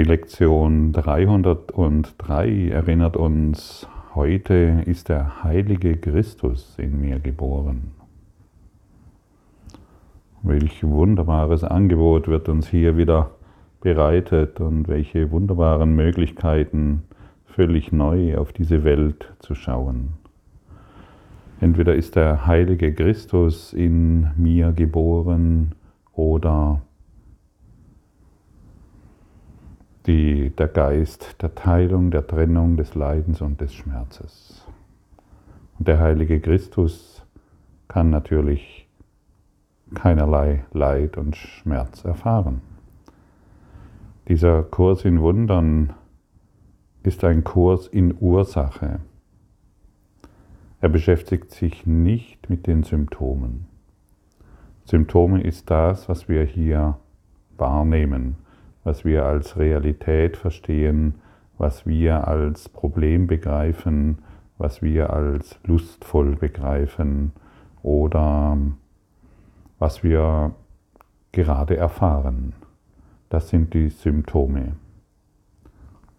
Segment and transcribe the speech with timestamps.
[0.00, 7.90] Die Lektion 303 erinnert uns, heute ist der heilige Christus in mir geboren.
[10.42, 13.32] Welch wunderbares Angebot wird uns hier wieder
[13.82, 17.02] bereitet und welche wunderbaren Möglichkeiten,
[17.44, 20.14] völlig neu auf diese Welt zu schauen.
[21.60, 25.74] Entweder ist der heilige Christus in mir geboren
[26.14, 26.80] oder
[30.10, 34.66] die, der Geist der Teilung, der Trennung, des Leidens und des Schmerzes.
[35.78, 37.24] Und der heilige Christus
[37.86, 38.88] kann natürlich
[39.94, 42.60] keinerlei Leid und Schmerz erfahren.
[44.26, 45.92] Dieser Kurs in Wundern
[47.04, 48.98] ist ein Kurs in Ursache.
[50.80, 53.66] Er beschäftigt sich nicht mit den Symptomen.
[54.86, 56.96] Symptome ist das, was wir hier
[57.56, 58.34] wahrnehmen
[58.84, 61.14] was wir als Realität verstehen,
[61.58, 64.18] was wir als Problem begreifen,
[64.58, 67.32] was wir als lustvoll begreifen
[67.82, 68.56] oder
[69.78, 70.54] was wir
[71.32, 72.54] gerade erfahren.
[73.28, 74.76] Das sind die Symptome.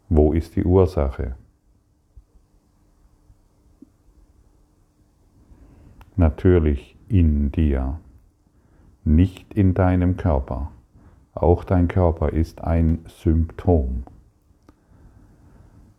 [0.10, 1.36] Wo ist die Ursache?
[6.16, 8.00] Natürlich in dir,
[9.04, 10.72] nicht in deinem Körper.
[11.34, 14.04] Auch dein Körper ist ein Symptom.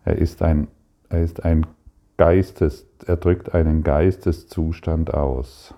[0.04, 0.68] Er ist ein,
[1.08, 1.66] er ist ein
[2.16, 5.74] Geistes, er drückt einen Geisteszustand aus.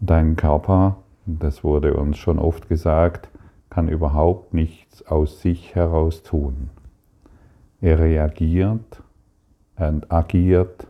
[0.00, 3.28] Dein Körper, das wurde uns schon oft gesagt,
[3.70, 6.70] kann überhaupt nichts aus sich heraus tun.
[7.80, 9.02] Er reagiert
[9.76, 10.86] und agiert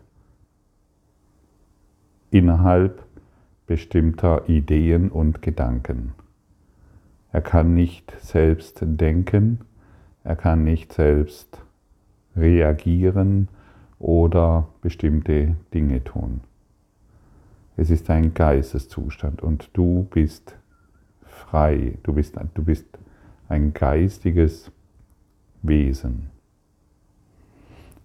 [2.30, 3.02] innerhalb
[3.66, 6.12] bestimmter Ideen und Gedanken.
[7.36, 9.60] Er kann nicht selbst denken,
[10.24, 11.60] er kann nicht selbst
[12.34, 13.48] reagieren
[13.98, 16.40] oder bestimmte Dinge tun.
[17.76, 20.56] Es ist ein Geisteszustand und du bist
[21.26, 22.86] frei, du bist, du bist
[23.50, 24.72] ein geistiges
[25.60, 26.30] Wesen,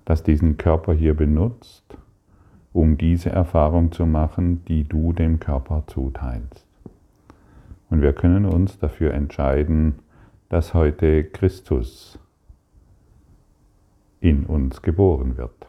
[0.04, 1.86] das diesen Körper hier benutzt,
[2.74, 6.66] um diese Erfahrung zu machen, die du dem Körper zuteilst.
[7.92, 10.00] Und wir können uns dafür entscheiden,
[10.48, 12.18] dass heute Christus
[14.22, 15.68] in uns geboren wird.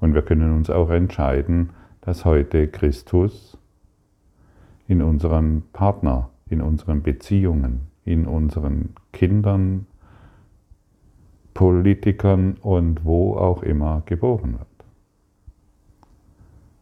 [0.00, 1.70] Und wir können uns auch entscheiden,
[2.02, 3.58] dass heute Christus
[4.86, 9.86] in unseren Partner, in unseren Beziehungen, in unseren Kindern,
[11.54, 14.68] Politikern und wo auch immer geboren wird.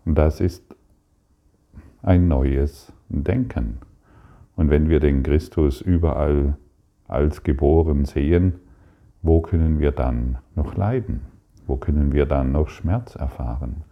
[0.05, 0.76] Und das ist
[2.07, 3.79] ein neues Denken.
[4.55, 6.57] Und wenn wir den Christus überall
[7.09, 8.55] als geboren sehen,
[9.23, 11.23] wo können wir dann noch leiden?
[11.67, 13.83] Wo können wir dann noch Schmerz erfahren?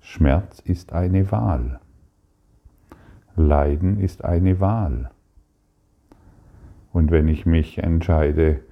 [0.00, 1.78] Schmerz ist eine Wahl.
[3.36, 5.10] Leiden ist eine Wahl.
[6.92, 8.62] Und wenn ich mich entscheide,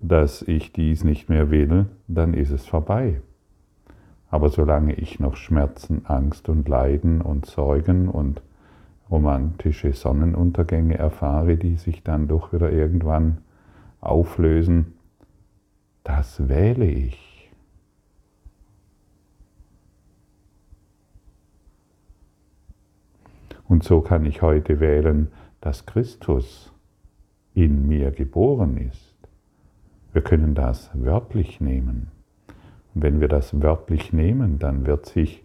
[0.00, 3.20] dass ich dies nicht mehr will, dann ist es vorbei.
[4.30, 8.42] Aber solange ich noch Schmerzen, Angst und Leiden und Sorgen und
[9.10, 13.38] romantische Sonnenuntergänge erfahre, die sich dann doch wieder irgendwann
[14.00, 14.94] auflösen,
[16.02, 17.50] das wähle ich.
[23.66, 25.28] Und so kann ich heute wählen,
[25.60, 26.72] dass Christus
[27.54, 29.14] in mir geboren ist.
[30.12, 32.10] Wir können das wörtlich nehmen.
[32.94, 35.42] Wenn wir das wörtlich nehmen, dann wird sich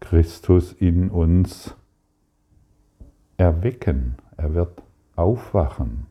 [0.00, 1.74] Christus in uns
[3.38, 4.82] erwecken, er wird
[5.16, 6.06] aufwachen.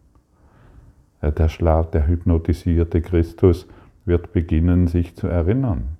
[1.22, 3.67] Der Schlaf, der hypnotisierte Christus
[4.03, 5.97] wird beginnen, sich zu erinnern.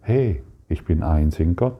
[0.00, 1.78] Hey, ich bin eins in Gott.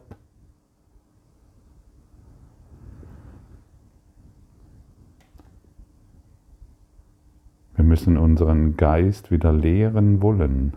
[7.75, 10.75] Wir müssen unseren Geist wieder lehren wollen,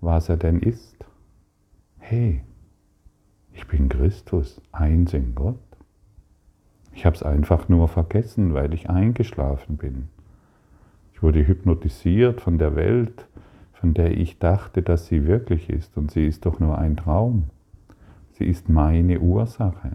[0.00, 1.04] was er denn ist.
[1.98, 2.42] Hey,
[3.52, 5.58] ich bin Christus, eins in Gott.
[6.92, 10.08] Ich habe es einfach nur vergessen, weil ich eingeschlafen bin.
[11.12, 13.26] Ich wurde hypnotisiert von der Welt,
[13.72, 15.96] von der ich dachte, dass sie wirklich ist.
[15.96, 17.44] Und sie ist doch nur ein Traum.
[18.32, 19.92] Sie ist meine Ursache,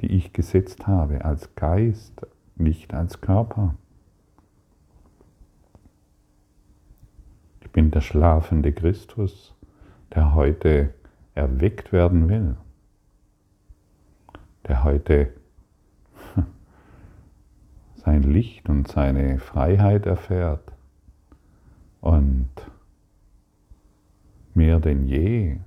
[0.00, 2.26] die ich gesetzt habe als Geist,
[2.56, 3.74] nicht als Körper.
[7.74, 9.52] Bin der schlafende Christus,
[10.14, 10.94] der heute
[11.34, 12.56] erweckt werden will,
[14.68, 15.32] der heute
[17.96, 20.72] sein Licht und seine Freiheit erfährt
[22.00, 22.48] und
[24.54, 25.58] mehr denn je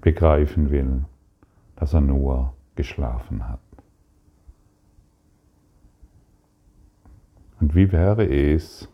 [0.00, 1.04] begreifen will,
[1.76, 3.60] dass er nur geschlafen hat.
[7.60, 8.88] Und wie wäre es,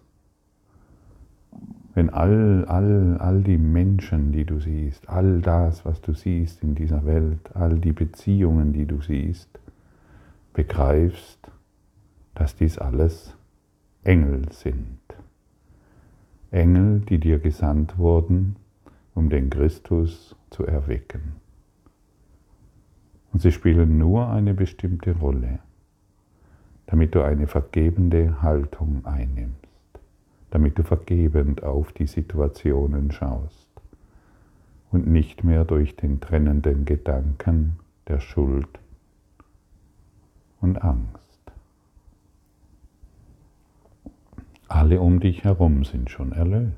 [1.97, 6.75] wenn all, all, all die Menschen, die du siehst, all das, was du siehst in
[6.75, 9.49] dieser Welt, all die Beziehungen, die du siehst,
[10.53, 11.51] begreifst,
[12.35, 13.35] dass dies alles
[14.05, 14.99] Engel sind.
[16.51, 18.57] Engel, die dir gesandt wurden,
[19.15, 21.37] um den Christus zu erwecken.
[23.33, 25.61] Und sie spielen nur eine bestimmte Rolle,
[26.85, 29.66] damit du eine vergebende Haltung einnimmst,
[30.57, 33.69] damit du vergebend auf die Situationen schaust
[34.91, 38.81] und nicht mehr durch den trennenden Gedanken der Schuld
[40.63, 41.53] und Angst.
[44.67, 46.73] Alle um dich herum sind schon erlöst.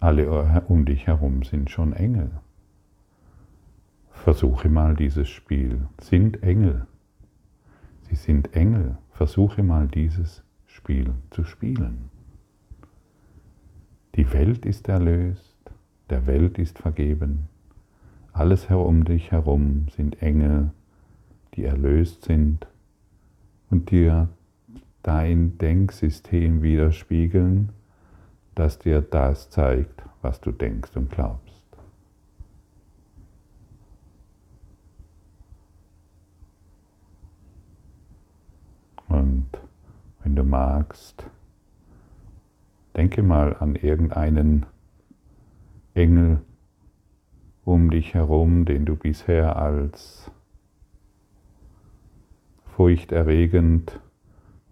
[0.00, 2.32] Alle um dich herum sind schon Engel.
[4.10, 5.86] Versuche mal dieses Spiel.
[6.00, 6.88] Sind Engel.
[8.08, 8.98] Sie sind Engel.
[9.12, 10.43] Versuche mal dieses
[10.84, 12.10] Spiel zu spielen.
[14.16, 15.56] Die Welt ist erlöst,
[16.10, 17.48] der Welt ist vergeben.
[18.34, 20.72] Alles herum dich herum sind Engel,
[21.54, 22.66] die erlöst sind
[23.70, 24.28] und dir
[25.02, 27.70] dein Denksystem widerspiegeln,
[28.54, 31.64] das dir das zeigt, was du denkst und glaubst.
[39.08, 39.46] Und
[40.24, 41.30] wenn du magst,
[42.96, 44.64] denke mal an irgendeinen
[45.92, 46.40] Engel
[47.64, 50.30] um dich herum, den du bisher als
[52.64, 54.00] furchterregend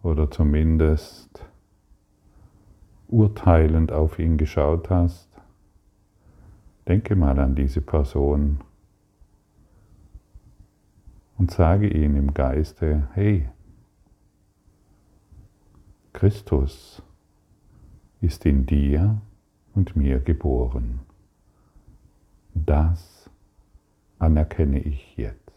[0.03, 1.45] oder zumindest
[3.09, 5.29] urteilend auf ihn geschaut hast,
[6.89, 8.61] denke mal an diese Person
[11.37, 13.49] und sage ihm im Geiste, hey,
[16.23, 17.03] Christus
[18.21, 19.21] ist in dir
[19.75, 21.01] und mir geboren.
[22.55, 23.29] Das
[24.21, 25.51] anerkenne ich jetzt.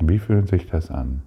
[0.00, 1.22] Wie fühlt sich das an?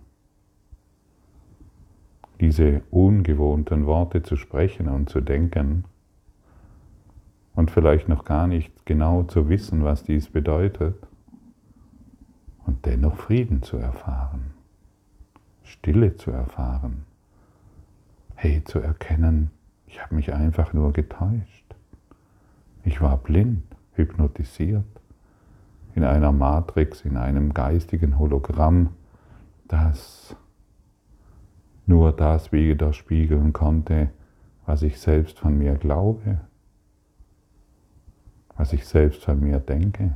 [2.39, 5.85] Diese ungewohnten Worte zu sprechen und zu denken
[7.55, 11.07] und vielleicht noch gar nicht genau zu wissen, was dies bedeutet
[12.65, 14.51] und dennoch Frieden zu erfahren,
[15.63, 17.05] Stille zu erfahren,
[18.35, 19.51] hey, zu erkennen,
[19.87, 21.75] ich habe mich einfach nur getäuscht.
[22.83, 23.63] Ich war blind,
[23.93, 24.85] hypnotisiert
[25.93, 28.89] in einer Matrix, in einem geistigen Hologramm,
[29.67, 30.35] das
[31.85, 34.09] nur das widerspiegeln konnte,
[34.65, 36.39] was ich selbst von mir glaube,
[38.55, 40.15] was ich selbst von mir denke.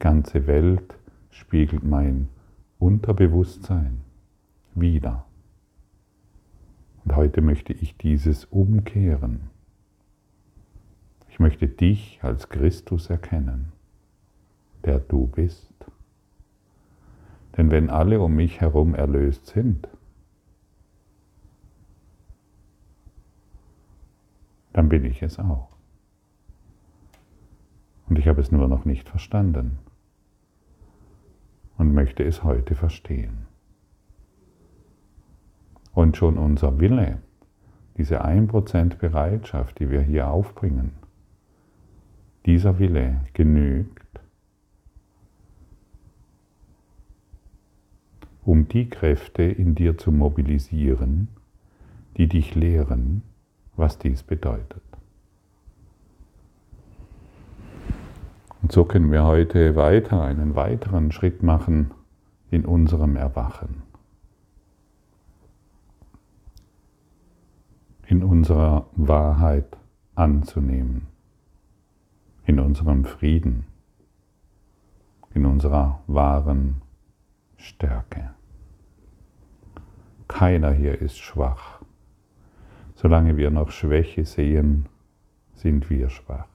[0.00, 0.94] Ganze Welt
[1.30, 2.28] spiegelt mein
[2.80, 4.00] Unterbewusstsein
[4.74, 5.24] wieder.
[7.04, 9.50] Und heute möchte ich dieses umkehren.
[11.28, 13.72] Ich möchte dich als Christus erkennen
[14.84, 15.72] der du bist.
[17.56, 19.88] Denn wenn alle um mich herum erlöst sind,
[24.72, 25.68] dann bin ich es auch.
[28.08, 29.78] Und ich habe es nur noch nicht verstanden
[31.80, 33.46] und möchte es heute verstehen.
[35.94, 37.22] Und schon unser Wille,
[37.96, 40.92] diese 1% Bereitschaft, die wir hier aufbringen,
[42.44, 44.20] dieser Wille genügt,
[48.44, 51.28] um die Kräfte in dir zu mobilisieren,
[52.18, 53.22] die dich lehren,
[53.74, 54.89] was dies bedeutet.
[58.70, 61.90] Und so können wir heute weiter einen weiteren Schritt machen
[62.52, 63.82] in unserem Erwachen,
[68.06, 69.76] in unserer Wahrheit
[70.14, 71.08] anzunehmen,
[72.46, 73.66] in unserem Frieden,
[75.34, 76.80] in unserer wahren
[77.56, 78.30] Stärke.
[80.28, 81.82] Keiner hier ist schwach.
[82.94, 84.86] Solange wir noch Schwäche sehen,
[85.54, 86.46] sind wir schwach.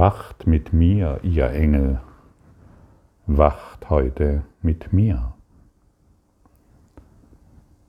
[0.00, 2.00] Wacht mit mir, ihr Engel,
[3.26, 5.34] wacht heute mit mir.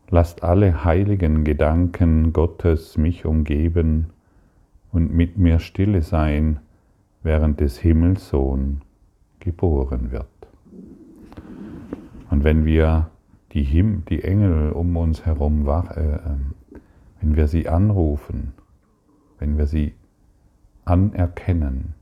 [0.10, 4.08] Lasst alle heiligen Gedanken Gottes mich umgeben
[4.92, 6.60] und mit mir stille sein,
[7.24, 8.82] während des Himmels Sohn
[9.40, 10.28] geboren wird.
[12.30, 13.10] Und wenn wir
[13.54, 16.20] die, Him die Engel um uns herum, wach, äh,
[17.22, 18.52] wenn wir sie anrufen,
[19.40, 19.94] wenn wir sie
[20.84, 21.94] anerkennen,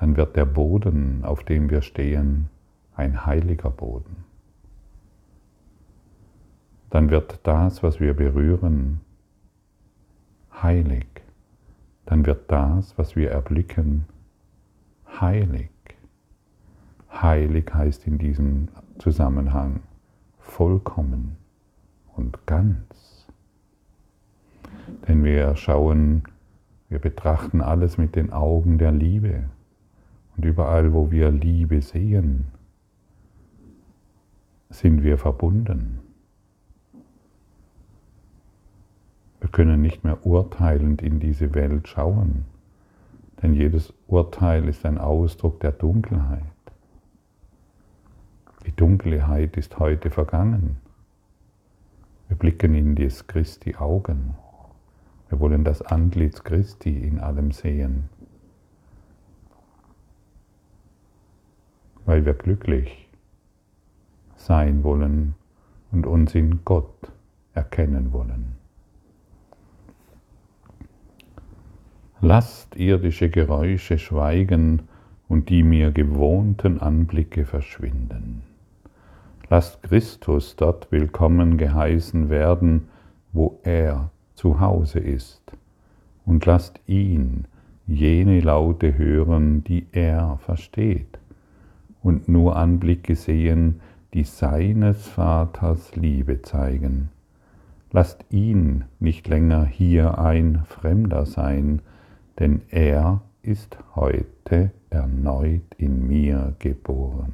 [0.00, 2.48] dann wird der Boden, auf dem wir stehen,
[2.96, 4.30] ein heiliger Boden
[6.90, 9.00] dann wird das, was wir berühren,
[10.62, 11.06] heilig.
[12.04, 14.04] Dann wird das, was wir erblicken,
[15.20, 15.70] heilig.
[17.12, 19.80] Heilig heißt in diesem Zusammenhang
[20.40, 21.36] vollkommen
[22.16, 23.28] und ganz.
[25.06, 26.24] Denn wir schauen,
[26.88, 29.44] wir betrachten alles mit den Augen der Liebe.
[30.40, 32.46] Und überall, wo wir Liebe sehen,
[34.70, 35.98] sind wir verbunden.
[39.38, 42.46] Wir können nicht mehr urteilend in diese Welt schauen,
[43.42, 46.40] denn jedes Urteil ist ein Ausdruck der Dunkelheit.
[48.64, 50.78] Die Dunkelheit ist heute vergangen.
[52.28, 54.36] Wir blicken in des Christi Augen.
[55.28, 58.08] Wir wollen das Antlitz Christi in allem sehen,
[62.10, 63.08] weil wir glücklich
[64.34, 65.36] sein wollen
[65.92, 67.12] und uns in Gott
[67.54, 68.56] erkennen wollen.
[72.20, 74.88] Lasst irdische Geräusche schweigen
[75.28, 78.42] und die mir gewohnten Anblicke verschwinden.
[79.48, 82.88] Lasst Christus dort willkommen geheißen werden,
[83.32, 85.52] wo er zu Hause ist,
[86.26, 87.44] und lasst ihn
[87.86, 91.19] jene Laute hören, die er versteht,
[92.02, 93.80] und nur Anblicke sehen,
[94.14, 97.10] die seines Vaters Liebe zeigen.
[97.92, 101.82] Lasst ihn nicht länger hier ein Fremder sein,
[102.38, 107.32] denn er ist heute erneut in mir geboren.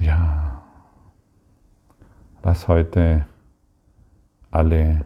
[0.00, 0.62] Ja,
[2.44, 3.26] lass heute
[4.50, 5.04] alle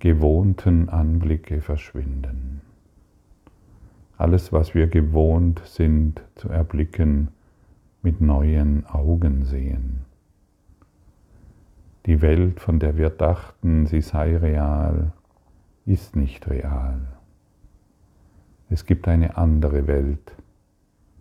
[0.00, 2.60] gewohnten Anblicke verschwinden.
[4.20, 7.28] Alles, was wir gewohnt sind zu erblicken,
[8.02, 10.04] mit neuen Augen sehen.
[12.04, 15.14] Die Welt, von der wir dachten, sie sei real,
[15.86, 17.00] ist nicht real.
[18.68, 20.36] Es gibt eine andere Welt,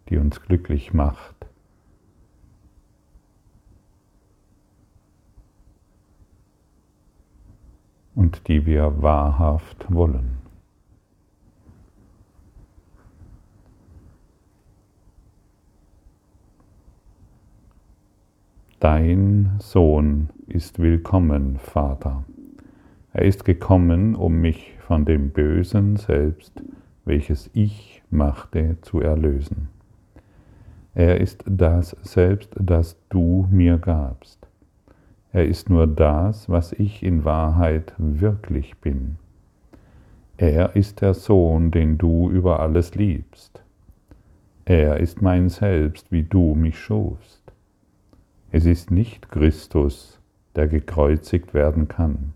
[0.09, 1.35] die uns glücklich macht.
[8.13, 10.38] und die wir wahrhaft wollen.
[18.79, 22.23] Dein Sohn ist willkommen, Vater.
[23.11, 26.63] Er ist gekommen, um mich von dem Bösen selbst,
[27.03, 29.67] welches ich machte, zu erlösen.
[30.95, 34.47] Er ist das selbst, das du mir gabst.
[35.33, 39.17] Er ist nur das, was ich in Wahrheit wirklich bin.
[40.37, 43.61] Er ist der Sohn, den du über alles liebst.
[44.63, 47.38] Er ist mein Selbst, wie du mich schufst.
[48.51, 50.19] Es ist nicht Christus,
[50.55, 52.33] der gekreuzigt werden kann.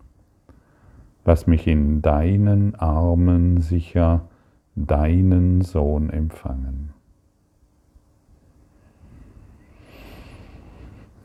[1.25, 4.27] Lass mich in deinen Armen sicher
[4.75, 6.93] deinen Sohn empfangen.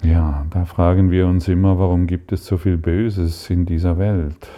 [0.03, 4.49] Ja, da fragen wir uns immer, warum gibt es so viel Böses in dieser Welt?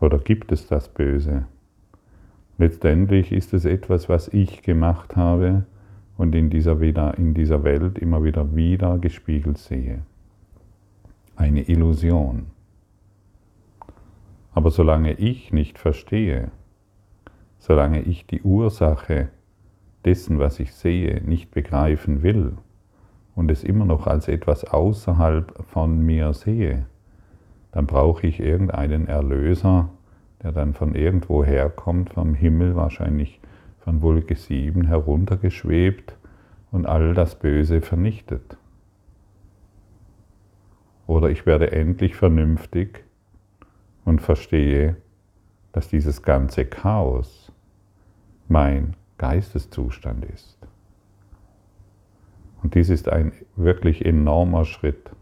[0.00, 1.44] Oder gibt es das Böse?
[2.56, 5.64] Letztendlich ist es etwas, was ich gemacht habe
[6.18, 6.78] und in dieser,
[7.16, 10.02] in dieser Welt immer wieder wieder gespiegelt sehe
[11.38, 12.46] eine Illusion.
[14.52, 16.50] Aber solange ich nicht verstehe,
[17.58, 19.28] solange ich die Ursache
[20.04, 22.54] dessen, was ich sehe, nicht begreifen will
[23.36, 26.86] und es immer noch als etwas außerhalb von mir sehe,
[27.70, 29.90] dann brauche ich irgendeinen Erlöser,
[30.42, 33.40] der dann von irgendwo herkommt, vom Himmel wahrscheinlich
[33.88, 36.14] von Wolke 7 heruntergeschwebt
[36.70, 38.58] und all das Böse vernichtet.
[41.06, 43.02] Oder ich werde endlich vernünftig
[44.04, 44.96] und verstehe,
[45.72, 47.50] dass dieses ganze Chaos
[48.46, 50.58] mein Geisteszustand ist.
[52.62, 55.12] Und dies ist ein wirklich enormer Schritt,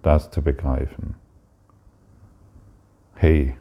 [0.00, 1.16] das zu begreifen.
[3.14, 3.56] Hey,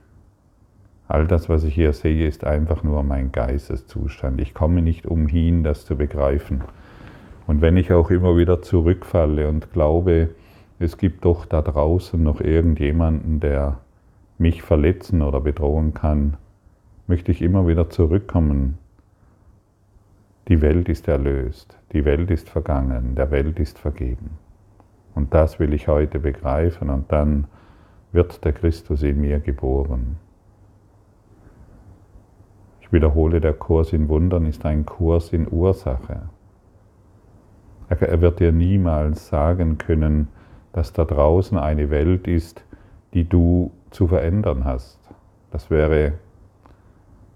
[1.10, 4.40] all das, was ich hier sehe, ist einfach nur mein Geisteszustand.
[4.40, 6.62] Ich komme nicht umhin, das zu begreifen.
[7.48, 10.30] Und wenn ich auch immer wieder zurückfalle und glaube,
[10.78, 13.80] es gibt doch da draußen noch irgendjemanden, der
[14.38, 16.38] mich verletzen oder bedrohen kann,
[17.08, 18.78] möchte ich immer wieder zurückkommen.
[20.48, 24.38] Die Welt ist erlöst, die Welt ist vergangen, der Welt ist vergeben.
[25.16, 27.46] Und das will ich heute begreifen und dann
[28.12, 30.18] wird der Christus in mir geboren.
[32.90, 36.22] Ich wiederhole, der Kurs in Wundern ist ein Kurs in Ursache.
[37.88, 40.28] Er wird dir niemals sagen können,
[40.74, 42.64] dass da draußen eine Welt ist,
[43.14, 45.00] die du zu verändern hast.
[45.52, 46.14] Das wäre,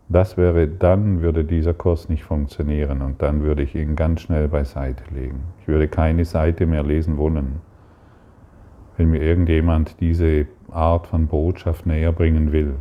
[0.10, 4.48] das wäre, dann würde dieser Kurs nicht funktionieren und dann würde ich ihn ganz schnell
[4.48, 5.43] beiseite legen.
[5.62, 7.62] Ich würde keine Seite mehr lesen wollen.
[8.98, 12.74] Wenn mir irgendjemand diese Art von Botschaft näher bringen will.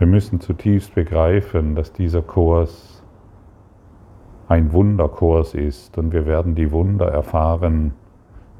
[0.00, 3.02] Wir müssen zutiefst begreifen, dass dieser Kurs
[4.48, 7.92] ein Wunderkurs ist und wir werden die Wunder erfahren,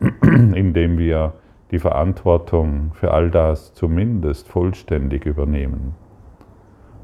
[0.23, 1.33] indem wir
[1.71, 5.95] die Verantwortung für all das zumindest vollständig übernehmen.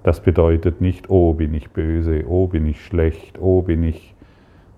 [0.02, 4.14] Das bedeutet nicht, oh bin ich böse, oh bin ich schlecht, oh bin ich,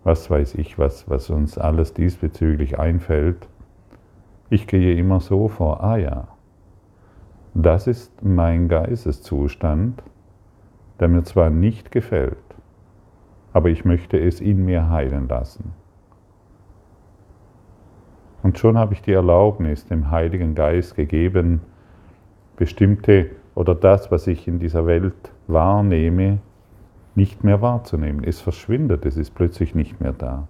[0.05, 3.49] was weiß ich, was, was uns alles diesbezüglich einfällt.
[4.51, 6.29] Ich gehe immer so vor, ah ja,
[7.55, 10.03] das ist mein Geisteszustand,
[11.01, 12.37] der mir zwar nicht gefällt,
[13.53, 15.73] aber ich möchte es in mir heilen lassen.
[18.43, 21.61] Und schon habe ich die Erlaubnis dem Heiligen Geist gegeben,
[22.57, 26.39] bestimmte oder das, was ich in dieser Welt wahrnehme,
[27.15, 28.23] nicht mehr wahrzunehmen.
[28.23, 30.47] Es verschwindet, es ist plötzlich nicht mehr da.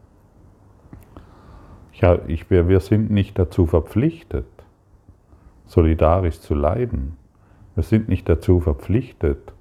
[2.27, 4.47] Ich, wir sind nicht dazu verpflichtet,
[5.69, 7.17] solidarisch zu leiden.
[7.75, 9.53] Wir sind nicht dazu verpflichtet,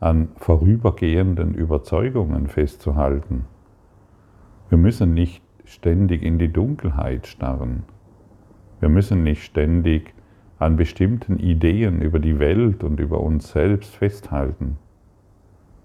[0.00, 3.46] an vorübergehenden Überzeugungen festzuhalten.
[4.68, 7.84] Wir müssen nicht ständig in die Dunkelheit starren.
[8.80, 10.12] Wir müssen nicht ständig
[10.58, 14.76] an bestimmten Ideen über die Welt und über uns selbst festhalten.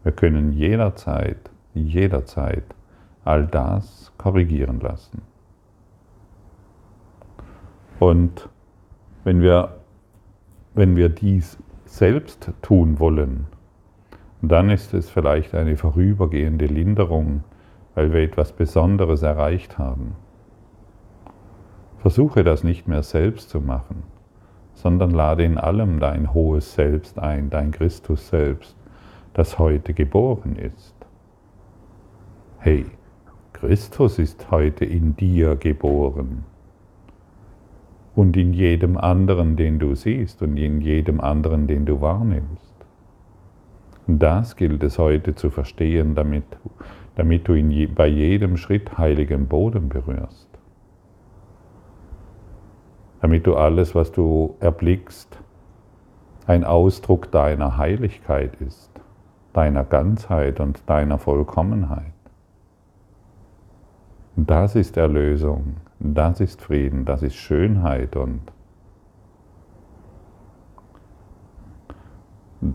[0.03, 2.63] Wir können jederzeit, jederzeit
[3.23, 5.21] all das korrigieren lassen.
[7.99, 8.49] Und
[9.29, 9.75] wenn wir,
[10.73, 13.45] wenn wir dies selbst tun wollen,
[14.41, 17.43] dann ist es vielleicht eine vorübergehende Linderung
[17.93, 20.15] weil wir etwas Besonderes erreicht haben.
[21.99, 24.01] Versuche das nicht mehr selbst zu machen,
[24.73, 28.75] sondern lade in allem dein hohes Selbst ein, dein Christus selbst,
[29.35, 30.95] das heute geboren ist.
[32.57, 32.87] Hey,
[33.53, 36.45] Christus ist heute in dir geboren
[38.19, 42.75] und in jedem anderen, den du siehst und in jedem anderen, den du wahrnimmst.
[44.07, 46.43] Das gilt es heute zu verstehen, damit
[47.15, 50.47] damit du je, bei jedem Schritt heiligen Boden berührst.
[53.21, 55.37] Damit du alles, was du erblickst,
[56.47, 58.89] ein Ausdruck deiner Heiligkeit ist,
[59.51, 62.13] deiner Ganzheit und deiner Vollkommenheit.
[64.37, 68.41] Das ist Erlösung, das ist Frieden, das ist Schönheit und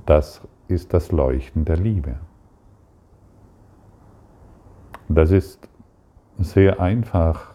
[0.06, 2.16] das ist das Leuchten der Liebe.
[5.08, 5.68] Das ist
[6.38, 7.54] sehr einfach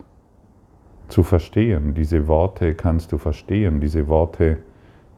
[1.07, 1.93] zu verstehen.
[1.95, 3.81] Diese Worte kannst du verstehen.
[3.81, 4.59] Diese Worte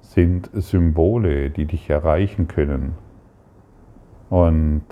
[0.02, 2.96] sind Symbole, die dich erreichen können.
[4.30, 4.84] Und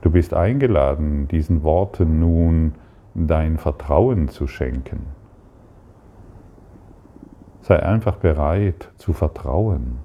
[0.00, 2.74] du bist eingeladen, diesen Worten nun
[3.14, 5.06] dein Vertrauen zu schenken.
[7.62, 9.98] Sei einfach bereit zu vertrauen.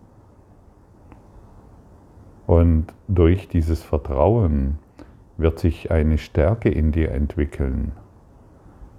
[2.47, 4.79] Und durch dieses Vertrauen
[5.37, 7.91] wird sich eine Stärke in dir entwickeln.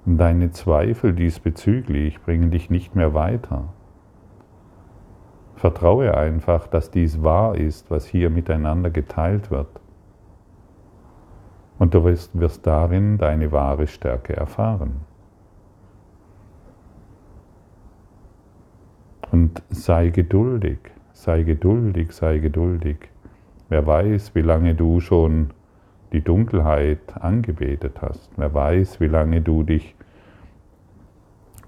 [0.06, 3.72] Deine Zweifel diesbezüglich bringen dich nicht mehr weiter.
[5.56, 9.79] Vertraue einfach, dass dies wahr ist, was hier miteinander geteilt wird.
[11.80, 15.00] Und du wirst, wirst darin deine wahre Stärke erfahren.
[19.32, 20.78] Und sei geduldig,
[21.14, 23.08] sei geduldig, sei geduldig.
[23.70, 25.54] Wer weiß, wie lange du schon
[26.12, 28.30] die Dunkelheit angebetet hast.
[28.36, 29.94] Wer weiß, wie lange du dich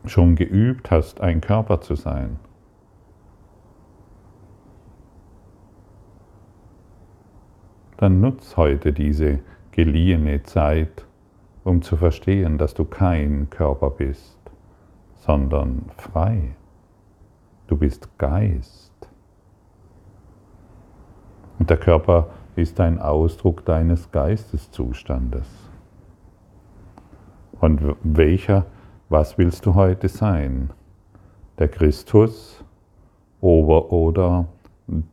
[0.05, 2.39] schon geübt hast, ein Körper zu sein.
[7.97, 9.39] Dann nutz heute diese
[9.73, 11.07] geliehene Zeit,
[11.65, 14.39] um zu verstehen, dass du kein Körper bist,
[15.15, 16.55] sondern frei.
[17.67, 18.93] Du bist Geist.
[21.59, 25.49] Und der Körper ist ein Ausdruck deines Geisteszustandes.
[27.61, 28.67] Und welcher,
[29.09, 30.71] was willst du heute sein?
[31.59, 32.65] Der Christus
[33.41, 34.47] oder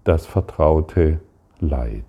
[0.04, 1.20] das vertraute
[1.60, 2.09] Leid?